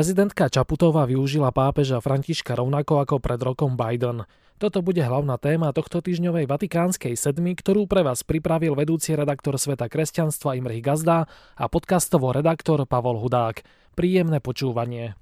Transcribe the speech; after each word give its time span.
Prezidentka 0.00 0.48
Čaputová 0.48 1.04
využila 1.04 1.52
pápeža 1.52 2.00
Františka 2.00 2.56
rovnako 2.56 3.04
ako 3.04 3.20
pred 3.20 3.36
rokom 3.36 3.76
Biden. 3.76 4.24
Toto 4.56 4.80
bude 4.80 5.04
hlavná 5.04 5.36
téma 5.36 5.76
tohto 5.76 6.00
týždňovej 6.00 6.48
Vatikánskej 6.48 7.12
sedmy, 7.20 7.52
ktorú 7.52 7.84
pre 7.84 8.00
vás 8.00 8.24
pripravil 8.24 8.72
vedúci 8.72 9.12
redaktor 9.12 9.60
Sveta 9.60 9.92
kresťanstva 9.92 10.56
Imrich 10.56 10.80
Gazda 10.80 11.28
a 11.52 11.64
podcastovo 11.68 12.32
redaktor 12.32 12.88
Pavol 12.88 13.20
Hudák. 13.20 13.60
Príjemné 13.92 14.40
počúvanie. 14.40 15.20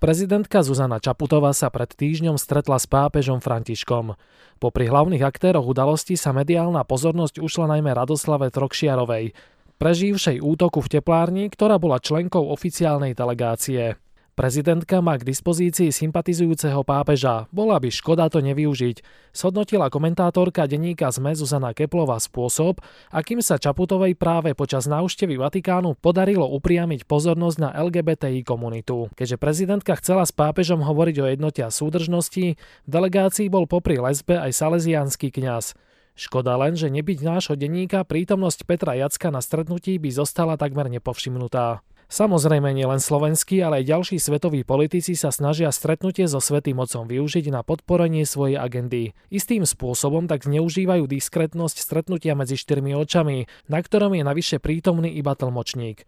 Prezidentka 0.00 0.64
Zuzana 0.64 0.96
Čaputová 0.96 1.52
sa 1.52 1.68
pred 1.68 1.92
týždňom 1.92 2.40
stretla 2.40 2.80
s 2.80 2.88
pápežom 2.88 3.44
Františkom. 3.44 4.16
Po 4.56 4.68
pri 4.72 4.88
hlavných 4.88 5.20
aktéroch 5.20 5.68
udalosti 5.68 6.16
sa 6.16 6.32
mediálna 6.32 6.88
pozornosť 6.88 7.36
ušla 7.36 7.76
najmä 7.76 7.92
Radoslave 7.92 8.48
Trokšiarovej, 8.48 9.36
prežívšej 9.80 10.44
útoku 10.44 10.84
v 10.84 11.00
teplárni, 11.00 11.48
ktorá 11.48 11.80
bola 11.80 11.96
členkou 11.96 12.52
oficiálnej 12.52 13.16
delegácie. 13.16 13.96
Prezidentka 14.40 15.04
má 15.04 15.20
k 15.20 15.28
dispozícii 15.28 15.92
sympatizujúceho 15.92 16.80
pápeža, 16.80 17.44
bola 17.52 17.76
by 17.76 17.92
škoda 17.92 18.32
to 18.32 18.40
nevyužiť, 18.40 19.04
shodnotila 19.36 19.92
komentátorka 19.92 20.64
denníka 20.64 21.12
ZME 21.12 21.36
Zuzana 21.36 21.76
Keplová 21.76 22.16
spôsob, 22.16 22.80
akým 23.12 23.44
sa 23.44 23.60
Čaputovej 23.60 24.16
práve 24.16 24.56
počas 24.56 24.88
návštevy 24.88 25.36
Vatikánu 25.36 25.92
podarilo 26.00 26.48
upriamiť 26.56 27.04
pozornosť 27.04 27.56
na 27.60 27.70
LGBTI 27.84 28.40
komunitu. 28.40 29.12
Keďže 29.12 29.36
prezidentka 29.36 29.92
chcela 30.00 30.24
s 30.24 30.32
pápežom 30.32 30.80
hovoriť 30.88 31.16
o 31.20 31.26
jednote 31.28 31.60
a 31.60 31.68
súdržnosti, 31.68 32.56
v 32.56 32.88
delegácii 32.88 33.52
bol 33.52 33.68
popri 33.68 34.00
lesbe 34.00 34.40
aj 34.40 34.56
salesiánsky 34.56 35.28
kňaz. 35.36 35.76
Škoda 36.18 36.58
len, 36.60 36.76
že 36.76 36.92
nebyť 36.92 37.18
nášho 37.24 37.54
denníka 37.56 38.04
prítomnosť 38.04 38.68
Petra 38.68 38.98
Jacka 38.98 39.32
na 39.32 39.40
stretnutí 39.40 39.96
by 39.96 40.10
zostala 40.12 40.60
takmer 40.60 40.92
nepovšimnutá. 40.92 41.80
Samozrejme 42.10 42.74
nielen 42.74 42.98
slovenskí, 42.98 43.62
ale 43.62 43.80
aj 43.80 43.94
ďalší 43.94 44.16
svetoví 44.18 44.66
politici 44.66 45.14
sa 45.14 45.30
snažia 45.30 45.70
stretnutie 45.70 46.26
so 46.26 46.42
Svetým 46.42 46.82
Otcom 46.82 47.06
využiť 47.06 47.54
na 47.54 47.62
podporenie 47.62 48.26
svojej 48.26 48.58
agendy. 48.58 49.14
Istým 49.30 49.62
spôsobom 49.62 50.26
tak 50.26 50.42
zneužívajú 50.42 51.06
diskretnosť 51.06 51.78
stretnutia 51.78 52.34
medzi 52.34 52.58
štyrmi 52.58 52.98
očami, 52.98 53.46
na 53.70 53.78
ktorom 53.78 54.18
je 54.18 54.26
navyše 54.26 54.58
prítomný 54.58 55.14
iba 55.14 55.38
tlmočník 55.38 56.02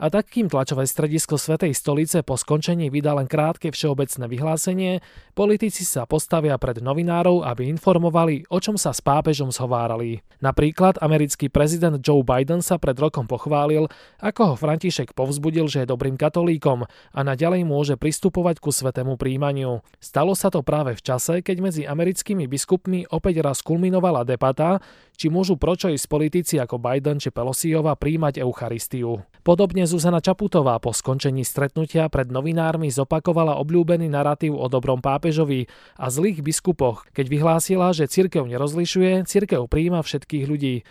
a 0.00 0.08
takým 0.08 0.48
tlačové 0.48 0.88
stredisko 0.88 1.36
Svetej 1.36 1.76
stolice 1.76 2.24
po 2.24 2.40
skončení 2.40 2.88
vydá 2.88 3.12
len 3.12 3.28
krátke 3.28 3.68
všeobecné 3.68 4.24
vyhlásenie, 4.32 4.92
politici 5.36 5.84
sa 5.84 6.08
postavia 6.08 6.56
pred 6.56 6.80
novinárov, 6.80 7.44
aby 7.44 7.68
informovali, 7.68 8.48
o 8.48 8.56
čom 8.64 8.80
sa 8.80 8.96
s 8.96 9.04
pápežom 9.04 9.52
zhovárali. 9.52 10.24
Napríklad 10.40 10.96
americký 11.04 11.52
prezident 11.52 12.00
Joe 12.00 12.24
Biden 12.24 12.64
sa 12.64 12.80
pred 12.80 12.96
rokom 12.96 13.28
pochválil, 13.28 13.92
ako 14.24 14.40
ho 14.42 14.54
František 14.56 15.12
povzbudil, 15.12 15.68
že 15.68 15.84
je 15.84 15.92
dobrým 15.92 16.16
katolíkom 16.16 16.88
a 16.88 17.20
naďalej 17.20 17.68
môže 17.68 17.94
pristupovať 18.00 18.56
ku 18.64 18.72
svetému 18.72 19.20
príjmaniu. 19.20 19.84
Stalo 20.00 20.32
sa 20.32 20.48
to 20.48 20.64
práve 20.64 20.96
v 20.96 21.04
čase, 21.04 21.44
keď 21.44 21.56
medzi 21.60 21.82
americkými 21.84 22.48
biskupmi 22.48 23.04
opäť 23.12 23.44
raz 23.44 23.60
kulminovala 23.60 24.24
debata, 24.24 24.80
či 25.20 25.28
môžu 25.28 25.60
pročojsť 25.60 26.04
politici 26.08 26.56
ako 26.56 26.80
Biden 26.80 27.20
či 27.20 27.28
Pelosiova 27.28 27.92
príjmať 28.00 28.40
Eucharistiu. 28.40 29.29
Podobne 29.40 29.88
Zuzana 29.88 30.20
Čaputová 30.20 30.76
po 30.76 30.92
skončení 30.92 31.48
stretnutia 31.48 32.12
pred 32.12 32.28
novinármi 32.28 32.92
zopakovala 32.92 33.56
obľúbený 33.56 34.12
narratív 34.12 34.52
o 34.52 34.68
dobrom 34.68 35.00
pápežovi 35.00 35.64
a 35.96 36.12
zlých 36.12 36.44
biskupoch, 36.44 37.08
keď 37.16 37.26
vyhlásila, 37.32 37.96
že 37.96 38.04
cirkev 38.04 38.44
nerozlišuje, 38.44 39.24
cirkev 39.24 39.64
príjma 39.64 40.04
všetkých 40.04 40.44
ľudí. 40.44 40.84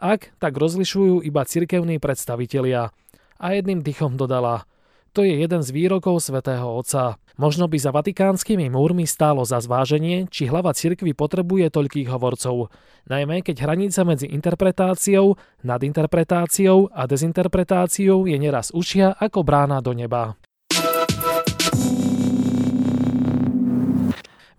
Ak, 0.00 0.32
tak 0.40 0.56
rozlišujú 0.56 1.20
iba 1.20 1.44
cirkevní 1.44 2.00
predstavitelia. 2.00 2.88
A 3.36 3.46
jedným 3.52 3.84
dýchom 3.84 4.16
dodala– 4.16 4.64
to 5.10 5.26
je 5.26 5.42
jeden 5.42 5.60
z 5.60 5.70
výrokov 5.74 6.22
svätého 6.22 6.70
Otca. 6.70 7.18
Možno 7.34 7.66
by 7.66 7.78
za 7.80 7.90
vatikánskymi 7.90 8.70
múrmi 8.70 9.08
stálo 9.08 9.42
za 9.42 9.58
zváženie, 9.58 10.30
či 10.30 10.46
hlava 10.46 10.70
cirkvy 10.70 11.16
potrebuje 11.16 11.72
toľkých 11.72 12.08
hovorcov. 12.12 12.70
Najmä 13.10 13.42
keď 13.42 13.66
hranica 13.66 14.06
medzi 14.06 14.30
interpretáciou, 14.30 15.34
nadinterpretáciou 15.66 16.94
a 16.94 17.08
dezinterpretáciou 17.10 18.28
je 18.28 18.36
neraz 18.38 18.70
ušia 18.70 19.16
ako 19.18 19.42
brána 19.42 19.82
do 19.82 19.96
neba. 19.96 20.38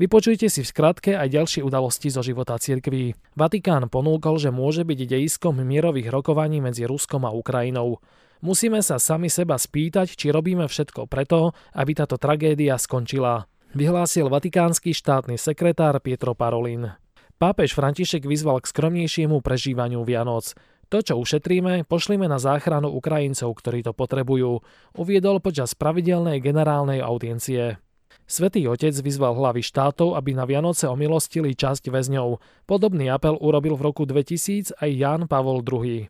Vypočujte 0.02 0.50
si 0.50 0.66
v 0.66 0.72
skratke 0.74 1.14
aj 1.14 1.30
ďalšie 1.30 1.62
udalosti 1.62 2.10
zo 2.10 2.26
života 2.26 2.58
cirkví. 2.58 3.14
Vatikán 3.38 3.86
ponúkol, 3.86 4.42
že 4.42 4.50
môže 4.50 4.82
byť 4.82 5.00
dejiskom 5.06 5.62
mierových 5.62 6.10
rokovaní 6.10 6.58
medzi 6.58 6.90
Ruskom 6.90 7.22
a 7.22 7.30
Ukrajinou. 7.30 8.02
Musíme 8.42 8.82
sa 8.82 8.98
sami 8.98 9.30
seba 9.30 9.54
spýtať, 9.54 10.18
či 10.18 10.34
robíme 10.34 10.66
všetko 10.66 11.06
preto, 11.06 11.54
aby 11.78 11.94
táto 11.94 12.18
tragédia 12.18 12.74
skončila, 12.82 13.46
vyhlásil 13.78 14.34
vatikánsky 14.34 14.98
štátny 14.98 15.38
sekretár 15.38 16.02
Pietro 16.02 16.34
Parolin. 16.34 16.90
Pápež 17.38 17.78
František 17.78 18.26
vyzval 18.26 18.66
k 18.66 18.70
skromnejšiemu 18.74 19.46
prežívaniu 19.46 20.02
Vianoc. 20.02 20.58
To, 20.90 21.06
čo 21.06 21.22
ušetríme, 21.22 21.86
pošlime 21.86 22.26
na 22.26 22.42
záchranu 22.42 22.90
Ukrajincov, 22.90 23.54
ktorí 23.62 23.86
to 23.86 23.94
potrebujú, 23.94 24.66
uviedol 24.98 25.38
počas 25.38 25.78
pravidelnej 25.78 26.42
generálnej 26.42 26.98
audiencie. 26.98 27.78
Svetý 28.26 28.66
otec 28.66 28.98
vyzval 28.98 29.38
hlavy 29.38 29.62
štátov, 29.62 30.18
aby 30.18 30.34
na 30.34 30.50
Vianoce 30.50 30.90
omilostili 30.90 31.54
časť 31.54 31.94
väzňov. 31.94 32.42
Podobný 32.66 33.06
apel 33.14 33.38
urobil 33.38 33.78
v 33.78 33.86
roku 33.86 34.04
2000 34.10 34.82
aj 34.82 34.90
Ján 34.90 35.22
Pavol 35.30 35.62
II. 35.62 36.10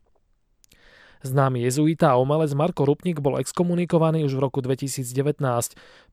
Známy 1.22 1.70
jezuita 1.70 2.10
a 2.10 2.18
umelec 2.18 2.50
Marko 2.58 2.82
Rupnik 2.82 3.22
bol 3.22 3.38
exkomunikovaný 3.38 4.26
už 4.26 4.34
v 4.34 4.42
roku 4.42 4.58
2019. 4.58 5.38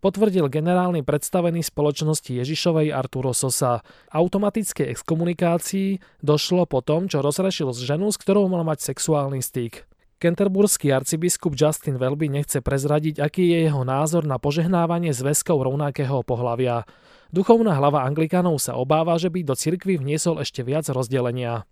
Potvrdil 0.05 0.53
generálny 0.53 1.01
predstavený 1.01 1.65
spoločnosti 1.65 2.29
Ježišovej 2.29 2.93
Arturo 2.93 3.33
Sosa. 3.33 3.81
Automatickej 4.13 4.93
exkomunikácii 4.93 6.21
došlo 6.21 6.69
po 6.69 6.85
tom, 6.85 7.09
čo 7.09 7.25
rozrešil 7.25 7.73
s 7.73 7.81
ženu, 7.81 8.13
s 8.13 8.21
ktorou 8.21 8.53
mal 8.53 8.69
mať 8.69 8.85
sexuálny 8.93 9.41
styk. 9.41 9.89
Kenterburský 10.21 10.93
arcibiskup 10.93 11.57
Justin 11.57 11.97
Welby 11.97 12.29
nechce 12.29 12.61
prezradiť, 12.61 13.25
aký 13.25 13.49
je 13.49 13.71
jeho 13.71 13.89
názor 13.89 14.29
na 14.29 14.37
požehnávanie 14.37 15.17
zväzkov 15.17 15.65
rovnakého 15.65 16.21
pohlavia. 16.21 16.85
Duchovná 17.33 17.73
hlava 17.73 18.05
Anglikánov 18.05 18.61
sa 18.61 18.77
obáva, 18.77 19.17
že 19.17 19.33
by 19.33 19.41
do 19.41 19.57
cirkvy 19.57 19.97
vniesol 19.97 20.45
ešte 20.45 20.61
viac 20.61 20.85
rozdelenia. 20.93 21.65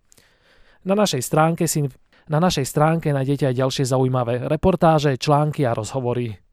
Na 0.86 0.94
našej 0.94 1.18
stránke 1.18 1.66
si 1.66 1.90
na 2.26 2.38
našej 2.42 2.66
stránke 2.66 3.14
nájdete 3.14 3.50
aj 3.50 3.58
ďalšie 3.58 3.84
zaujímavé 3.86 4.46
reportáže, 4.50 5.14
články 5.18 5.62
a 5.66 5.74
rozhovory. 5.74 6.45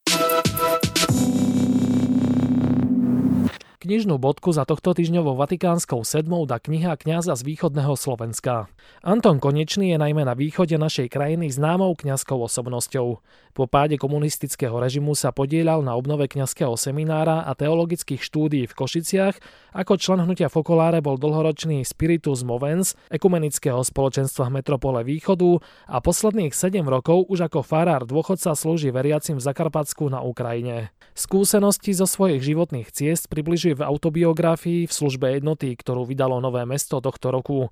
Knižnú 3.84 4.16
bodku 4.16 4.56
za 4.56 4.64
tohto 4.64 4.96
týždňovou 4.96 5.36
Vatikánskou 5.44 6.08
sedmou 6.08 6.48
dá 6.48 6.56
kniha 6.56 6.96
kňaza 6.96 7.36
z 7.36 7.44
východného 7.44 8.00
Slovenska. 8.00 8.72
Anton 9.04 9.44
Konečný 9.44 9.92
je 9.92 10.00
najmä 10.00 10.24
na 10.24 10.40
východe 10.40 10.80
našej 10.80 11.12
krajiny 11.12 11.52
známou 11.52 11.92
kňazskou 11.92 12.40
osobnosťou. 12.48 13.20
Po 13.52 13.64
páde 13.68 14.00
komunistického 14.00 14.80
režimu 14.80 15.20
sa 15.20 15.36
podielal 15.36 15.84
na 15.84 16.00
obnove 16.00 16.32
kňazského 16.32 16.80
seminára 16.80 17.44
a 17.44 17.52
teologických 17.60 18.24
štúdií 18.24 18.72
v 18.72 18.72
Košiciach. 18.72 19.36
Ako 19.76 20.00
člen 20.00 20.24
hnutia 20.24 20.48
Fokoláre 20.48 21.04
bol 21.04 21.20
dlhoročný 21.20 21.84
Spiritus 21.84 22.48
Movens 22.48 22.96
ekumenického 23.12 23.84
spoločenstva 23.84 24.48
Metropole 24.48 25.04
Východu 25.04 25.60
a 25.92 26.00
posledných 26.00 26.56
7 26.56 26.88
rokov 26.88 27.28
už 27.28 27.52
ako 27.52 27.60
farár 27.68 28.08
dôchodca 28.08 28.56
slúži 28.56 28.96
veriacim 28.96 29.36
v 29.36 29.44
Zakarpatsku 29.44 30.08
na 30.08 30.24
Ukrajine. 30.24 30.96
Skúsenosti 31.20 31.92
zo 31.92 32.08
svojich 32.08 32.42
životných 32.42 32.90
ciest 32.90 33.28
približuje 33.28 33.73
v 33.74 33.86
autobiografii 33.86 34.86
v 34.86 34.94
službe 34.94 35.38
jednoty, 35.38 35.74
ktorú 35.74 36.06
vydalo 36.06 36.38
Nové 36.40 36.64
mesto 36.64 37.02
tohto 37.02 37.34
roku 37.34 37.70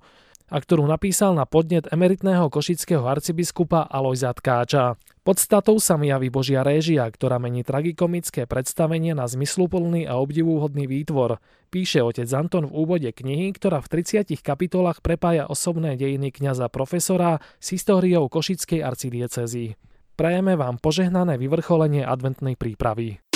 a 0.52 0.60
ktorú 0.60 0.84
napísal 0.84 1.32
na 1.32 1.48
podnet 1.48 1.88
emeritného 1.88 2.52
košického 2.52 3.08
arcibiskupa 3.08 3.88
Alojza 3.88 4.36
Tkáča. 4.36 5.00
Podstatou 5.24 5.80
sa 5.80 5.96
mi 5.96 6.12
javí 6.12 6.28
Božia 6.28 6.60
réžia, 6.60 7.08
ktorá 7.08 7.40
mení 7.40 7.64
tragikomické 7.64 8.44
predstavenie 8.44 9.16
na 9.16 9.24
zmysluplný 9.24 10.04
a 10.04 10.20
obdivúhodný 10.20 10.84
výtvor, 10.84 11.40
píše 11.72 12.04
otec 12.04 12.28
Anton 12.36 12.68
v 12.68 12.74
úvode 12.74 13.08
knihy, 13.08 13.56
ktorá 13.56 13.80
v 13.80 14.04
30 14.04 14.28
kapitolách 14.44 15.00
prepája 15.00 15.48
osobné 15.48 15.96
dejiny 15.96 16.28
kňaza 16.34 16.68
profesora 16.68 17.40
s 17.56 17.72
históriou 17.72 18.28
Košickej 18.28 18.84
arcidiecezy. 18.84 19.80
Prajeme 20.20 20.60
vám 20.60 20.76
požehnané 20.76 21.40
vyvrcholenie 21.40 22.04
adventnej 22.04 22.60
prípravy. 22.60 23.31